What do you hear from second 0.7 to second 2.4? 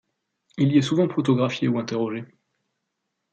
y est souvent photographié ou interrogé.